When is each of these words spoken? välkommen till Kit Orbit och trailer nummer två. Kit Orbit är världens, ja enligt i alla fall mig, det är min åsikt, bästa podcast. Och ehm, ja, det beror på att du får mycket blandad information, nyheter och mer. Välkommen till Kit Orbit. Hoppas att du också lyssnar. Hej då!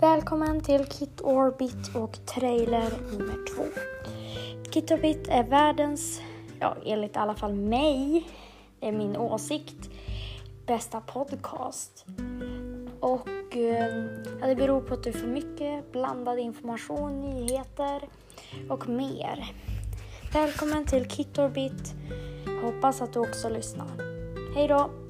välkommen 0.00 0.60
till 0.60 0.84
Kit 0.84 1.20
Orbit 1.20 1.94
och 1.94 2.26
trailer 2.26 2.90
nummer 3.12 3.54
två. 3.54 3.62
Kit 4.70 4.90
Orbit 4.90 5.28
är 5.28 5.44
världens, 5.44 6.20
ja 6.60 6.76
enligt 6.84 7.16
i 7.16 7.18
alla 7.18 7.34
fall 7.34 7.54
mig, 7.54 8.26
det 8.80 8.88
är 8.88 8.92
min 8.92 9.16
åsikt, 9.16 9.90
bästa 10.66 11.00
podcast. 11.00 12.06
Och 13.00 13.56
ehm, 13.56 14.08
ja, 14.40 14.46
det 14.46 14.56
beror 14.56 14.80
på 14.80 14.94
att 14.94 15.04
du 15.04 15.12
får 15.12 15.26
mycket 15.26 15.92
blandad 15.92 16.38
information, 16.38 17.20
nyheter 17.20 18.08
och 18.68 18.88
mer. 18.88 19.52
Välkommen 20.32 20.84
till 20.84 21.08
Kit 21.08 21.38
Orbit. 21.38 21.94
Hoppas 22.62 23.02
att 23.02 23.12
du 23.12 23.18
också 23.18 23.48
lyssnar. 23.48 23.88
Hej 24.54 24.68
då! 24.68 25.07